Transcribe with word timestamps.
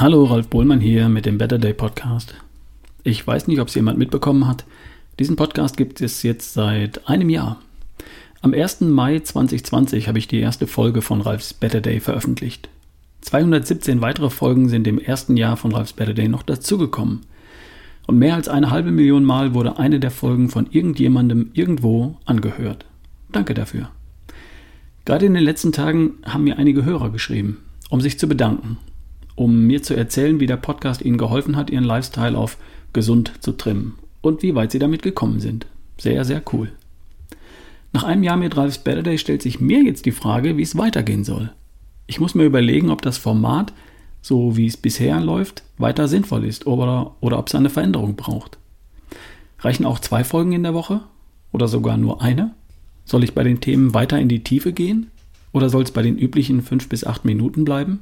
Hallo, 0.00 0.26
Ralf 0.26 0.46
Bohlmann 0.46 0.78
hier 0.78 1.08
mit 1.08 1.26
dem 1.26 1.38
Better 1.38 1.58
Day 1.58 1.74
Podcast. 1.74 2.36
Ich 3.02 3.26
weiß 3.26 3.48
nicht, 3.48 3.58
ob 3.58 3.66
es 3.66 3.74
jemand 3.74 3.98
mitbekommen 3.98 4.46
hat. 4.46 4.64
Diesen 5.18 5.34
Podcast 5.34 5.76
gibt 5.76 6.00
es 6.00 6.22
jetzt 6.22 6.54
seit 6.54 7.08
einem 7.08 7.28
Jahr. 7.28 7.60
Am 8.40 8.54
1. 8.54 8.82
Mai 8.82 9.18
2020 9.18 10.06
habe 10.06 10.20
ich 10.20 10.28
die 10.28 10.38
erste 10.38 10.68
Folge 10.68 11.02
von 11.02 11.20
Ralfs 11.20 11.52
Better 11.52 11.80
Day 11.80 11.98
veröffentlicht. 11.98 12.68
217 13.22 14.00
weitere 14.00 14.30
Folgen 14.30 14.68
sind 14.68 14.86
im 14.86 15.00
ersten 15.00 15.36
Jahr 15.36 15.56
von 15.56 15.74
Ralfs 15.74 15.94
Better 15.94 16.14
Day 16.14 16.28
noch 16.28 16.44
dazugekommen. 16.44 17.22
Und 18.06 18.18
mehr 18.18 18.36
als 18.36 18.48
eine 18.48 18.70
halbe 18.70 18.92
Million 18.92 19.24
Mal 19.24 19.52
wurde 19.52 19.80
eine 19.80 19.98
der 19.98 20.12
Folgen 20.12 20.48
von 20.48 20.68
irgendjemandem 20.70 21.50
irgendwo 21.54 22.18
angehört. 22.24 22.84
Danke 23.32 23.52
dafür. 23.52 23.90
Gerade 25.04 25.26
in 25.26 25.34
den 25.34 25.42
letzten 25.42 25.72
Tagen 25.72 26.18
haben 26.24 26.44
mir 26.44 26.56
einige 26.56 26.84
Hörer 26.84 27.10
geschrieben, 27.10 27.64
um 27.90 28.00
sich 28.00 28.16
zu 28.16 28.28
bedanken 28.28 28.78
um 29.38 29.66
mir 29.66 29.82
zu 29.82 29.94
erzählen, 29.94 30.40
wie 30.40 30.46
der 30.46 30.56
Podcast 30.56 31.02
ihnen 31.02 31.16
geholfen 31.16 31.56
hat, 31.56 31.70
ihren 31.70 31.84
Lifestyle 31.84 32.36
auf 32.36 32.58
gesund 32.92 33.32
zu 33.40 33.52
trimmen 33.52 33.94
und 34.20 34.42
wie 34.42 34.54
weit 34.54 34.72
sie 34.72 34.80
damit 34.80 35.02
gekommen 35.02 35.38
sind. 35.38 35.66
Sehr, 35.96 36.24
sehr 36.24 36.42
cool. 36.52 36.72
Nach 37.92 38.02
einem 38.02 38.24
Jahr 38.24 38.36
mit 38.36 38.56
Ralfs 38.56 38.78
Better 38.78 39.02
Day 39.02 39.16
stellt 39.16 39.42
sich 39.42 39.60
mir 39.60 39.82
jetzt 39.82 40.06
die 40.06 40.12
Frage, 40.12 40.56
wie 40.56 40.62
es 40.62 40.76
weitergehen 40.76 41.24
soll. 41.24 41.52
Ich 42.06 42.18
muss 42.18 42.34
mir 42.34 42.44
überlegen, 42.44 42.90
ob 42.90 43.00
das 43.02 43.16
Format, 43.16 43.72
so 44.22 44.56
wie 44.56 44.66
es 44.66 44.76
bisher 44.76 45.20
läuft, 45.20 45.62
weiter 45.78 46.08
sinnvoll 46.08 46.44
ist 46.44 46.66
oder, 46.66 47.14
oder 47.20 47.38
ob 47.38 47.46
es 47.46 47.54
eine 47.54 47.70
Veränderung 47.70 48.16
braucht. 48.16 48.58
Reichen 49.60 49.86
auch 49.86 50.00
zwei 50.00 50.24
Folgen 50.24 50.52
in 50.52 50.64
der 50.64 50.74
Woche 50.74 51.02
oder 51.52 51.68
sogar 51.68 51.96
nur 51.96 52.22
eine? 52.22 52.54
Soll 53.04 53.22
ich 53.22 53.34
bei 53.34 53.44
den 53.44 53.60
Themen 53.60 53.94
weiter 53.94 54.18
in 54.18 54.28
die 54.28 54.42
Tiefe 54.42 54.72
gehen 54.72 55.10
oder 55.52 55.70
soll 55.70 55.84
es 55.84 55.92
bei 55.92 56.02
den 56.02 56.18
üblichen 56.18 56.62
fünf 56.62 56.88
bis 56.88 57.04
acht 57.04 57.24
Minuten 57.24 57.64
bleiben? 57.64 58.00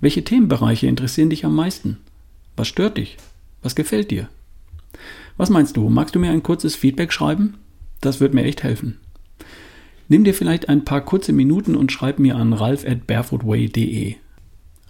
Welche 0.00 0.22
Themenbereiche 0.22 0.86
interessieren 0.86 1.30
dich 1.30 1.44
am 1.44 1.56
meisten? 1.56 1.98
Was 2.56 2.68
stört 2.68 2.98
dich? 2.98 3.16
Was 3.62 3.74
gefällt 3.74 4.10
dir? 4.10 4.28
Was 5.36 5.50
meinst 5.50 5.76
du? 5.76 5.88
Magst 5.88 6.14
du 6.14 6.20
mir 6.20 6.30
ein 6.30 6.42
kurzes 6.42 6.76
Feedback 6.76 7.12
schreiben? 7.12 7.54
Das 8.00 8.20
wird 8.20 8.34
mir 8.34 8.44
echt 8.44 8.62
helfen. 8.62 8.98
Nimm 10.08 10.24
dir 10.24 10.34
vielleicht 10.34 10.68
ein 10.68 10.84
paar 10.84 11.00
kurze 11.00 11.32
Minuten 11.32 11.74
und 11.74 11.92
schreib 11.92 12.18
mir 12.18 12.36
an 12.36 12.52
ralf 12.52 12.86
at 12.86 13.06
barefootway.de. 13.06 14.16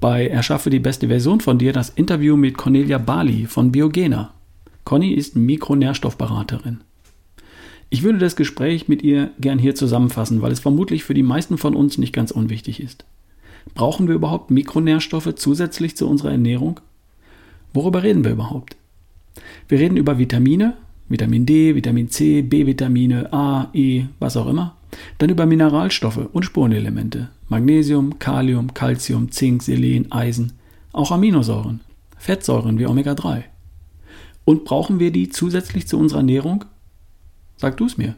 bei 0.00 0.28
Erschaffe 0.28 0.70
die 0.70 0.78
beste 0.78 1.08
Version 1.08 1.40
von 1.40 1.58
dir 1.58 1.72
das 1.72 1.90
Interview 1.90 2.36
mit 2.36 2.56
Cornelia 2.56 2.98
Bali 2.98 3.46
von 3.46 3.72
Biogena. 3.72 4.34
Conny 4.84 5.12
ist 5.12 5.36
Mikronährstoffberaterin. 5.36 6.80
Ich 7.90 8.02
würde 8.02 8.18
das 8.18 8.36
Gespräch 8.36 8.88
mit 8.88 9.02
ihr 9.02 9.30
gern 9.40 9.58
hier 9.58 9.74
zusammenfassen, 9.74 10.42
weil 10.42 10.52
es 10.52 10.60
vermutlich 10.60 11.04
für 11.04 11.14
die 11.14 11.22
meisten 11.22 11.58
von 11.58 11.74
uns 11.74 11.98
nicht 11.98 12.12
ganz 12.12 12.30
unwichtig 12.30 12.80
ist. 12.80 13.04
Brauchen 13.74 14.08
wir 14.08 14.14
überhaupt 14.14 14.50
Mikronährstoffe 14.50 15.34
zusätzlich 15.36 15.96
zu 15.96 16.08
unserer 16.08 16.32
Ernährung? 16.32 16.80
Worüber 17.72 18.02
reden 18.02 18.24
wir 18.24 18.32
überhaupt? 18.32 18.76
Wir 19.68 19.78
reden 19.78 19.96
über 19.96 20.18
Vitamine, 20.18 20.76
Vitamin 21.08 21.46
D, 21.46 21.74
Vitamin 21.74 22.08
C, 22.10 22.42
B-Vitamine, 22.42 23.32
A, 23.32 23.68
E, 23.72 24.04
was 24.18 24.36
auch 24.36 24.46
immer. 24.46 24.77
Dann 25.18 25.30
über 25.30 25.46
Mineralstoffe 25.46 26.28
und 26.32 26.44
Spurenelemente. 26.44 27.28
Magnesium, 27.48 28.18
Kalium, 28.18 28.74
Calcium, 28.74 29.30
Zink, 29.30 29.62
Selen, 29.62 30.10
Eisen. 30.12 30.52
Auch 30.92 31.10
Aminosäuren. 31.10 31.80
Fettsäuren 32.18 32.78
wie 32.78 32.86
Omega-3. 32.86 33.44
Und 34.44 34.64
brauchen 34.64 34.98
wir 34.98 35.10
die 35.10 35.28
zusätzlich 35.28 35.86
zu 35.86 35.98
unserer 35.98 36.20
Ernährung? 36.20 36.64
Sag 37.56 37.76
du 37.76 37.86
es 37.86 37.98
mir. 37.98 38.16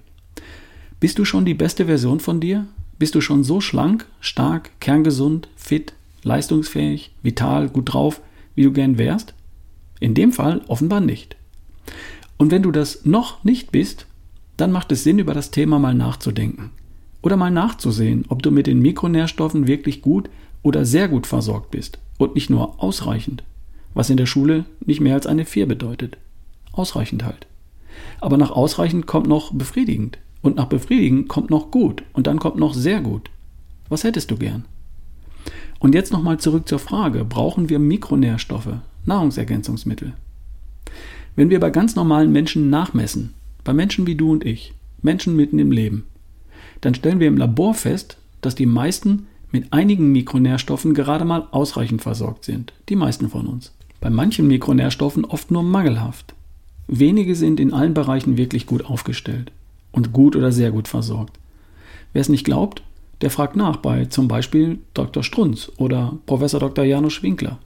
Bist 1.01 1.19
du 1.19 1.25
schon 1.25 1.45
die 1.45 1.55
beste 1.55 1.87
Version 1.87 2.21
von 2.21 2.41
dir? 2.41 2.67
Bist 2.99 3.15
du 3.15 3.21
schon 3.21 3.43
so 3.43 3.61
schlank, 3.61 4.07
stark, 4.21 4.71
kerngesund, 4.81 5.49
fit, 5.57 5.95
leistungsfähig, 6.23 7.13
vital, 7.23 7.69
gut 7.69 7.93
drauf, 7.93 8.21
wie 8.55 8.65
du 8.65 8.73
gern 8.73 8.99
wärst? 8.99 9.35
In 9.99 10.15
dem 10.15 10.33
Fall 10.33 10.61
offenbar 10.69 11.01
nicht. 11.01 11.37
Und 12.37 12.51
wenn 12.51 12.63
du 12.63 12.71
das 12.71 13.05
noch 13.05 13.43
nicht 13.45 13.73
bist, 13.73 14.07
dann 14.61 14.73
macht 14.73 14.93
es 14.93 15.05
Sinn, 15.05 15.19
über 15.19 15.35
das 15.35 15.51
Thema 15.51 15.79
mal 15.79 15.95
nachzudenken. 15.95 16.71
Oder 17.23 17.37
mal 17.37 17.51
nachzusehen, 17.51 18.25
ob 18.29 18.43
du 18.43 18.51
mit 18.51 18.67
den 18.67 18.81
Mikronährstoffen 18.81 19.67
wirklich 19.67 20.03
gut 20.03 20.31
oder 20.63 20.85
sehr 20.85 21.09
gut 21.09 21.27
versorgt 21.27 21.71
bist 21.71 21.99
und 22.19 22.35
nicht 22.35 22.51
nur 22.51 22.83
ausreichend, 22.83 23.43
was 23.95 24.11
in 24.11 24.17
der 24.17 24.27
Schule 24.27 24.65
nicht 24.85 25.01
mehr 25.01 25.15
als 25.15 25.27
eine 25.27 25.45
4 25.45 25.67
bedeutet. 25.67 26.17
Ausreichend 26.73 27.25
halt. 27.25 27.47
Aber 28.21 28.37
nach 28.37 28.51
ausreichend 28.51 29.07
kommt 29.07 29.27
noch 29.27 29.53
befriedigend 29.53 30.19
und 30.43 30.57
nach 30.57 30.67
befriedigend 30.67 31.29
kommt 31.29 31.51
noch 31.51 31.71
gut 31.71 32.03
und 32.13 32.27
dann 32.27 32.39
kommt 32.39 32.57
noch 32.57 32.75
sehr 32.75 33.01
gut. 33.01 33.31
Was 33.89 34.05
hättest 34.05 34.31
du 34.31 34.37
gern? 34.37 34.65
Und 35.79 35.95
jetzt 35.95 36.13
nochmal 36.13 36.39
zurück 36.39 36.69
zur 36.69 36.79
Frage, 36.79 37.25
brauchen 37.25 37.69
wir 37.69 37.79
Mikronährstoffe, 37.79 38.77
Nahrungsergänzungsmittel? 39.07 40.13
Wenn 41.35 41.51
wir 41.51 41.61
bei 41.61 41.71
ganz 41.71 41.97
normalen 41.97 42.31
Menschen 42.33 42.71
nachmessen, 42.71 43.35
bei 43.65 43.73
Menschen 43.73 44.07
wie 44.07 44.15
du 44.15 44.33
und 44.33 44.45
ich, 44.45 44.75
Menschen 45.03 45.37
mitten 45.37 45.59
im 45.59 45.73
Leben, 45.73 46.07
dann 46.81 46.95
stellen 46.95 47.21
wir 47.21 47.29
im 47.29 47.37
Labor 47.37 47.75
fest, 47.75 48.19
dass 48.41 48.55
die 48.55 48.67
meisten 48.67 49.27
mit 49.53 49.73
einigen 49.73 50.13
Mikronährstoffen 50.13 50.95
gerade 50.95 51.25
mal 51.25 51.49
ausreichend 51.51 52.03
versorgt 52.03 52.45
sind. 52.45 52.73
Die 52.89 52.97
meisten 52.97 53.29
von 53.29 53.47
uns. 53.47 53.73
Bei 54.01 54.11
manchen 54.11 54.47
Mikronährstoffen 54.47 55.25
oft 55.25 55.51
nur 55.51 55.63
mangelhaft. 55.63 56.35
Wenige 56.87 57.35
sind 57.35 57.61
in 57.61 57.73
allen 57.73 57.95
Bereichen 57.95 58.37
wirklich 58.37 58.67
gut 58.67 58.85
aufgestellt 58.85 59.53
und 59.93 60.13
gut 60.13 60.37
oder 60.37 60.53
sehr 60.53 60.71
gut 60.71 60.89
versorgt. 60.89 61.39
Wer 62.13 62.23
es 62.23 62.29
nicht 62.29 62.45
glaubt, 62.45 62.83
der 63.21 63.31
fragt 63.31 63.57
nach 63.57 63.77
bei 63.77 64.07
zum 64.07 64.29
Beispiel 64.29 64.79
Dr. 64.95 65.23
Strunz 65.23 65.71
oder 65.77 66.19
Professor 66.27 66.59
Dr. 66.59 66.85
Janusz 66.85 67.23
Winkler. 67.23 67.59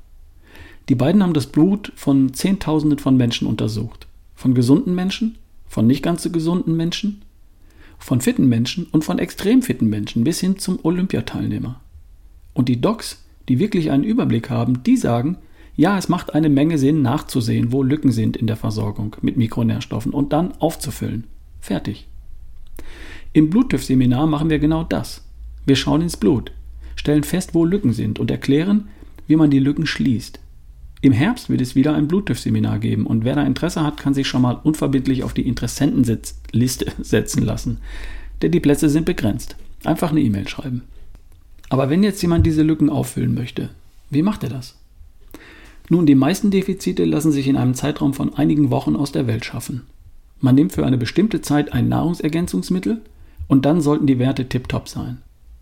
Die 0.88 0.94
beiden 0.94 1.22
haben 1.22 1.32
das 1.32 1.46
Blut 1.46 1.92
von 1.94 2.34
Zehntausenden 2.34 2.98
von 2.98 3.16
Menschen 3.16 3.46
untersucht. 3.46 4.06
Von 4.34 4.54
gesunden 4.54 4.94
Menschen 4.94 5.38
von 5.74 5.88
nicht 5.88 6.04
ganz 6.04 6.22
so 6.22 6.30
gesunden 6.30 6.76
Menschen, 6.76 7.22
von 7.98 8.20
fitten 8.20 8.48
Menschen 8.48 8.86
und 8.92 9.04
von 9.04 9.18
extrem 9.18 9.60
fitten 9.60 9.88
Menschen 9.88 10.22
bis 10.22 10.38
hin 10.38 10.56
zum 10.56 10.78
Olympiateilnehmer. 10.80 11.80
Und 12.52 12.68
die 12.68 12.80
Docs, 12.80 13.24
die 13.48 13.58
wirklich 13.58 13.90
einen 13.90 14.04
Überblick 14.04 14.50
haben, 14.50 14.84
die 14.84 14.96
sagen, 14.96 15.38
ja, 15.74 15.98
es 15.98 16.08
macht 16.08 16.32
eine 16.32 16.48
Menge 16.48 16.78
Sinn 16.78 17.02
nachzusehen, 17.02 17.72
wo 17.72 17.82
Lücken 17.82 18.12
sind 18.12 18.36
in 18.36 18.46
der 18.46 18.54
Versorgung 18.56 19.16
mit 19.20 19.36
Mikronährstoffen 19.36 20.12
und 20.12 20.32
dann 20.32 20.52
aufzufüllen. 20.60 21.24
Fertig. 21.60 22.06
Im 23.32 23.50
Bluttüff-Seminar 23.50 24.28
machen 24.28 24.50
wir 24.50 24.60
genau 24.60 24.84
das. 24.84 25.26
Wir 25.66 25.74
schauen 25.74 26.02
ins 26.02 26.16
Blut, 26.16 26.52
stellen 26.94 27.24
fest, 27.24 27.52
wo 27.52 27.64
Lücken 27.64 27.92
sind 27.92 28.20
und 28.20 28.30
erklären, 28.30 28.90
wie 29.26 29.34
man 29.34 29.50
die 29.50 29.58
Lücken 29.58 29.86
schließt. 29.86 30.38
Im 31.04 31.12
Herbst 31.12 31.50
wird 31.50 31.60
es 31.60 31.74
wieder 31.74 31.94
ein 31.94 32.08
Bluetooth-Seminar 32.08 32.78
geben 32.78 33.04
und 33.04 33.26
wer 33.26 33.34
da 33.34 33.42
Interesse 33.42 33.82
hat, 33.82 33.98
kann 33.98 34.14
sich 34.14 34.26
schon 34.26 34.40
mal 34.40 34.58
unverbindlich 34.62 35.22
auf 35.22 35.34
die 35.34 35.46
Interessentenliste 35.46 36.86
setzen 37.02 37.42
lassen. 37.42 37.76
Denn 38.40 38.52
die 38.52 38.60
Plätze 38.60 38.88
sind 38.88 39.04
begrenzt. 39.04 39.54
Einfach 39.84 40.12
eine 40.12 40.22
E-Mail 40.22 40.48
schreiben. 40.48 40.84
Aber 41.68 41.90
wenn 41.90 42.02
jetzt 42.02 42.22
jemand 42.22 42.46
diese 42.46 42.62
Lücken 42.62 42.88
auffüllen 42.88 43.34
möchte, 43.34 43.68
wie 44.08 44.22
macht 44.22 44.44
er 44.44 44.48
das? 44.48 44.78
Nun, 45.90 46.06
die 46.06 46.14
meisten 46.14 46.50
Defizite 46.50 47.04
lassen 47.04 47.32
sich 47.32 47.48
in 47.48 47.58
einem 47.58 47.74
Zeitraum 47.74 48.14
von 48.14 48.34
einigen 48.34 48.70
Wochen 48.70 48.96
aus 48.96 49.12
der 49.12 49.26
Welt 49.26 49.44
schaffen. 49.44 49.82
Man 50.40 50.54
nimmt 50.54 50.72
für 50.72 50.86
eine 50.86 50.96
bestimmte 50.96 51.42
Zeit 51.42 51.74
ein 51.74 51.90
Nahrungsergänzungsmittel 51.90 53.02
und 53.46 53.66
dann 53.66 53.82
sollten 53.82 54.06
die 54.06 54.18
Werte 54.18 54.48
tiptop 54.48 54.88
sein. 54.88 55.18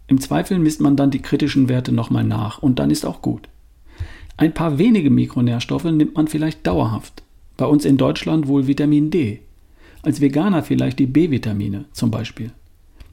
Im 0.07 0.21
Zweifel 0.21 0.61
misst 0.61 0.81
man 0.81 0.95
dann 0.95 1.11
die 1.11 1.19
kritischen 1.21 1.69
Werte 1.69 1.91
nochmal 1.91 2.23
nach 2.23 2.63
und 2.63 2.79
dann 2.79 2.93
ist 2.93 3.05
auch 3.05 3.23
gut. 3.23 3.49
Ein 4.37 4.55
paar 4.55 4.79
wenige 4.79 5.11
Mikronährstoffe 5.11 5.85
nimmt 5.85 6.15
man 6.15 6.29
vielleicht 6.29 6.67
dauerhaft. 6.67 7.23
Bei 7.57 7.67
uns 7.67 7.85
in 7.85 7.97
Deutschland 7.97 8.49
wohl 8.49 8.67
Vitamin 8.67 9.11
D. 9.11 9.41
Als 10.03 10.21
Veganer 10.21 10.63
vielleicht 10.63 10.99
die 10.99 11.07
B-Vitamine 11.07 11.85
zum 11.93 12.11
Beispiel. 12.11 12.51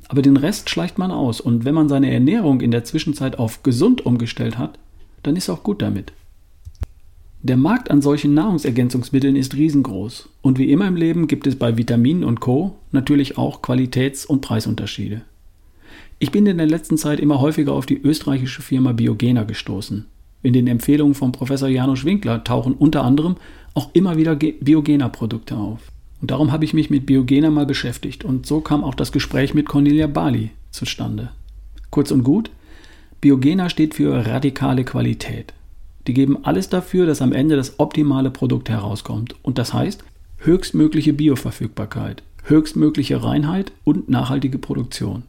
Aber 0.07 0.23
den 0.23 0.37
Rest 0.37 0.69
schleicht 0.69 0.97
man 0.97 1.11
aus 1.11 1.39
und 1.39 1.65
wenn 1.65 1.75
man 1.75 1.87
seine 1.87 2.11
Ernährung 2.11 2.61
in 2.61 2.71
der 2.71 2.83
Zwischenzeit 2.83 3.37
auf 3.37 3.61
gesund 3.61 4.05
umgestellt 4.05 4.57
hat, 4.57 4.79
dann 5.21 5.35
ist 5.35 5.49
auch 5.49 5.61
gut 5.61 5.81
damit. 5.81 6.13
Der 7.41 7.57
Markt 7.57 7.91
an 7.91 8.01
solchen 8.01 8.33
Nahrungsergänzungsmitteln 8.33 9.35
ist 9.35 9.55
riesengroß 9.55 10.27
und 10.41 10.57
wie 10.57 10.71
immer 10.71 10.87
im 10.87 10.95
Leben 10.95 11.27
gibt 11.27 11.47
es 11.47 11.55
bei 11.55 11.77
Vitaminen 11.77 12.23
und 12.23 12.39
Co 12.39 12.75
natürlich 12.91 13.37
auch 13.37 13.61
Qualitäts- 13.61 14.25
und 14.25 14.41
Preisunterschiede. 14.41 15.21
Ich 16.17 16.31
bin 16.31 16.45
in 16.47 16.57
der 16.57 16.67
letzten 16.67 16.97
Zeit 16.97 17.19
immer 17.19 17.39
häufiger 17.39 17.73
auf 17.73 17.85
die 17.85 18.01
österreichische 18.01 18.61
Firma 18.61 18.91
Biogena 18.91 19.43
gestoßen. 19.43 20.05
In 20.41 20.53
den 20.53 20.67
Empfehlungen 20.67 21.15
von 21.15 21.31
Professor 21.31 21.67
Janusz 21.67 22.05
Winkler 22.05 22.43
tauchen 22.43 22.73
unter 22.73 23.03
anderem 23.03 23.35
auch 23.73 23.89
immer 23.93 24.17
wieder 24.17 24.35
Biogena-Produkte 24.35 25.55
auf. 25.55 25.79
Und 26.21 26.31
darum 26.31 26.51
habe 26.51 26.65
ich 26.65 26.73
mich 26.73 26.89
mit 26.89 27.05
Biogena 27.05 27.49
mal 27.49 27.65
beschäftigt 27.65 28.25
und 28.25 28.45
so 28.45 28.61
kam 28.61 28.83
auch 28.83 28.95
das 28.95 29.11
Gespräch 29.11 29.53
mit 29.53 29.67
Cornelia 29.67 30.07
Bali 30.07 30.51
zustande. 30.71 31.29
Kurz 31.89 32.11
und 32.11 32.23
gut, 32.23 32.49
Biogena 33.21 33.69
steht 33.69 33.95
für 33.95 34.25
radikale 34.25 34.83
Qualität. 34.83 35.53
Die 36.07 36.13
geben 36.13 36.43
alles 36.43 36.69
dafür, 36.69 37.05
dass 37.05 37.21
am 37.21 37.33
Ende 37.33 37.55
das 37.55 37.79
optimale 37.79 38.31
Produkt 38.31 38.69
herauskommt. 38.69 39.35
Und 39.43 39.57
das 39.57 39.73
heißt 39.73 40.03
höchstmögliche 40.39 41.13
Bioverfügbarkeit, 41.13 42.23
höchstmögliche 42.45 43.21
Reinheit 43.23 43.71
und 43.83 44.09
nachhaltige 44.09 44.57
Produktion. 44.57 45.23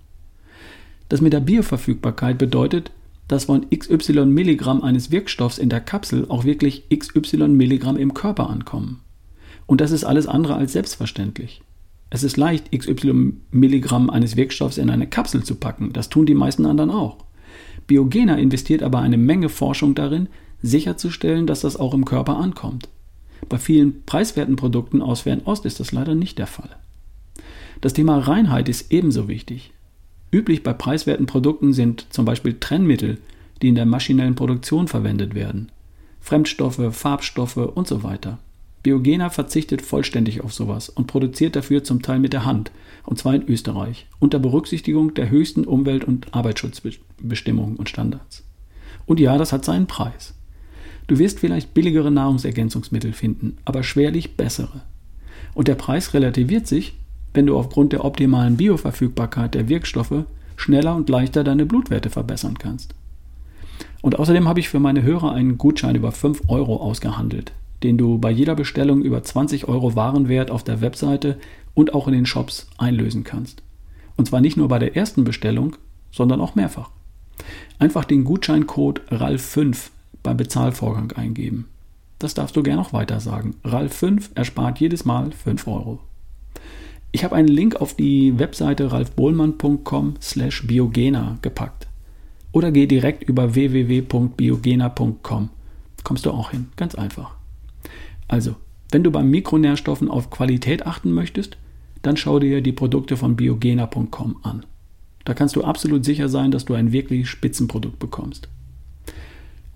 Das 1.08 1.20
mit 1.20 1.32
der 1.32 1.40
Bioverfügbarkeit 1.40 2.38
bedeutet, 2.38 2.92
dass 3.30 3.44
von 3.44 3.70
XY 3.70 4.26
Milligramm 4.26 4.82
eines 4.82 5.12
Wirkstoffs 5.12 5.58
in 5.58 5.68
der 5.68 5.80
Kapsel 5.80 6.26
auch 6.28 6.42
wirklich 6.42 6.88
XY 6.92 7.46
Milligramm 7.48 7.96
im 7.96 8.12
Körper 8.12 8.50
ankommen. 8.50 9.02
Und 9.66 9.80
das 9.80 9.92
ist 9.92 10.02
alles 10.02 10.26
andere 10.26 10.56
als 10.56 10.72
selbstverständlich. 10.72 11.62
Es 12.10 12.24
ist 12.24 12.36
leicht, 12.36 12.76
XY 12.76 13.34
Milligramm 13.52 14.10
eines 14.10 14.34
Wirkstoffs 14.34 14.78
in 14.78 14.90
eine 14.90 15.06
Kapsel 15.06 15.44
zu 15.44 15.54
packen. 15.54 15.92
Das 15.92 16.08
tun 16.08 16.26
die 16.26 16.34
meisten 16.34 16.66
anderen 16.66 16.90
auch. 16.90 17.18
Biogena 17.86 18.34
investiert 18.34 18.82
aber 18.82 18.98
eine 18.98 19.16
Menge 19.16 19.48
Forschung 19.48 19.94
darin, 19.94 20.28
sicherzustellen, 20.60 21.46
dass 21.46 21.60
das 21.60 21.76
auch 21.76 21.94
im 21.94 22.04
Körper 22.04 22.36
ankommt. 22.36 22.88
Bei 23.48 23.58
vielen 23.58 24.02
preiswerten 24.06 24.56
Produkten 24.56 25.02
aus 25.02 25.20
Fernost 25.20 25.64
ist 25.66 25.78
das 25.78 25.92
leider 25.92 26.16
nicht 26.16 26.36
der 26.38 26.48
Fall. 26.48 26.70
Das 27.80 27.92
Thema 27.92 28.18
Reinheit 28.18 28.68
ist 28.68 28.90
ebenso 28.90 29.28
wichtig. 29.28 29.72
Üblich 30.32 30.62
bei 30.62 30.72
preiswerten 30.72 31.26
Produkten 31.26 31.72
sind 31.72 32.06
zum 32.10 32.24
Beispiel 32.24 32.58
Trennmittel, 32.60 33.18
die 33.62 33.68
in 33.68 33.74
der 33.74 33.86
maschinellen 33.86 34.36
Produktion 34.36 34.88
verwendet 34.88 35.34
werden, 35.34 35.70
Fremdstoffe, 36.20 36.80
Farbstoffe 36.92 37.56
und 37.56 37.88
so 37.88 38.02
weiter. 38.02 38.38
Biogena 38.82 39.28
verzichtet 39.28 39.82
vollständig 39.82 40.42
auf 40.42 40.54
sowas 40.54 40.88
und 40.88 41.06
produziert 41.06 41.54
dafür 41.54 41.84
zum 41.84 42.00
Teil 42.00 42.18
mit 42.18 42.32
der 42.32 42.46
Hand, 42.46 42.70
und 43.04 43.18
zwar 43.18 43.34
in 43.34 43.46
Österreich, 43.46 44.06
unter 44.18 44.38
Berücksichtigung 44.38 45.12
der 45.14 45.28
höchsten 45.28 45.64
Umwelt- 45.64 46.04
und 46.04 46.32
Arbeitsschutzbestimmungen 46.32 47.76
und 47.76 47.90
Standards. 47.90 48.44
Und 49.04 49.20
ja, 49.20 49.36
das 49.36 49.52
hat 49.52 49.64
seinen 49.64 49.86
Preis. 49.86 50.34
Du 51.08 51.18
wirst 51.18 51.40
vielleicht 51.40 51.74
billigere 51.74 52.10
Nahrungsergänzungsmittel 52.10 53.12
finden, 53.12 53.58
aber 53.64 53.82
schwerlich 53.82 54.36
bessere. 54.36 54.82
Und 55.54 55.68
der 55.68 55.74
Preis 55.74 56.14
relativiert 56.14 56.66
sich, 56.66 56.94
wenn 57.34 57.46
du 57.46 57.56
aufgrund 57.56 57.92
der 57.92 58.04
optimalen 58.04 58.56
Bioverfügbarkeit 58.56 59.54
der 59.54 59.68
Wirkstoffe 59.68 60.24
schneller 60.56 60.94
und 60.94 61.08
leichter 61.08 61.44
deine 61.44 61.66
Blutwerte 61.66 62.10
verbessern 62.10 62.58
kannst. 62.58 62.94
Und 64.02 64.18
außerdem 64.18 64.48
habe 64.48 64.60
ich 64.60 64.68
für 64.68 64.80
meine 64.80 65.02
Hörer 65.02 65.32
einen 65.32 65.58
Gutschein 65.58 65.96
über 65.96 66.12
5 66.12 66.42
Euro 66.48 66.76
ausgehandelt, 66.76 67.52
den 67.82 67.98
du 67.98 68.18
bei 68.18 68.30
jeder 68.30 68.54
Bestellung 68.54 69.02
über 69.02 69.22
20 69.22 69.68
Euro 69.68 69.94
Warenwert 69.94 70.50
auf 70.50 70.64
der 70.64 70.80
Webseite 70.80 71.38
und 71.74 71.94
auch 71.94 72.06
in 72.06 72.14
den 72.14 72.26
Shops 72.26 72.68
einlösen 72.78 73.24
kannst. 73.24 73.62
Und 74.16 74.26
zwar 74.26 74.40
nicht 74.40 74.56
nur 74.56 74.68
bei 74.68 74.78
der 74.78 74.96
ersten 74.96 75.24
Bestellung, 75.24 75.76
sondern 76.10 76.40
auch 76.40 76.54
mehrfach. 76.54 76.90
Einfach 77.78 78.04
den 78.04 78.24
Gutscheincode 78.24 79.00
RALF5 79.10 79.90
beim 80.22 80.36
Bezahlvorgang 80.36 81.12
eingeben. 81.12 81.68
Das 82.18 82.34
darfst 82.34 82.54
du 82.54 82.62
gerne 82.62 82.82
noch 82.82 82.92
weiter 82.92 83.20
sagen. 83.20 83.56
RALF5 83.64 84.30
erspart 84.34 84.78
jedes 84.78 85.06
Mal 85.06 85.32
5 85.32 85.66
Euro. 85.66 86.00
Ich 87.12 87.24
habe 87.24 87.34
einen 87.34 87.48
Link 87.48 87.76
auf 87.76 87.94
die 87.94 88.38
Webseite 88.38 88.92
ralfbohlmann.com 88.92 90.14
slash 90.20 90.66
biogena 90.66 91.38
gepackt. 91.42 91.88
Oder 92.52 92.70
geh 92.72 92.86
direkt 92.86 93.22
über 93.22 93.54
www.biogena.com. 93.54 95.50
Kommst 96.04 96.26
du 96.26 96.30
auch 96.30 96.50
hin, 96.50 96.68
ganz 96.76 96.94
einfach. 96.94 97.34
Also, 98.28 98.56
wenn 98.90 99.02
du 99.02 99.10
beim 99.10 99.30
Mikronährstoffen 99.30 100.08
auf 100.08 100.30
Qualität 100.30 100.86
achten 100.86 101.12
möchtest, 101.12 101.58
dann 102.02 102.16
schau 102.16 102.38
dir 102.38 102.62
die 102.62 102.72
Produkte 102.72 103.16
von 103.16 103.36
biogena.com 103.36 104.36
an. 104.42 104.64
Da 105.24 105.34
kannst 105.34 105.56
du 105.56 105.64
absolut 105.64 106.04
sicher 106.04 106.28
sein, 106.28 106.50
dass 106.50 106.64
du 106.64 106.74
ein 106.74 106.92
wirklich 106.92 107.28
Spitzenprodukt 107.28 107.98
bekommst. 107.98 108.48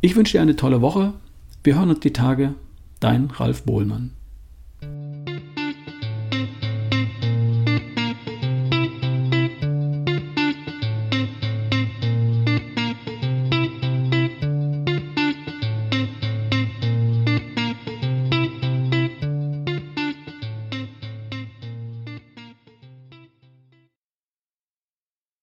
Ich 0.00 0.16
wünsche 0.16 0.38
dir 0.38 0.42
eine 0.42 0.56
tolle 0.56 0.80
Woche. 0.80 1.14
Wir 1.62 1.76
hören 1.76 1.90
uns 1.90 2.00
die 2.00 2.12
Tage. 2.12 2.54
Dein 3.00 3.30
Ralf 3.30 3.64
Bohlmann. 3.64 4.12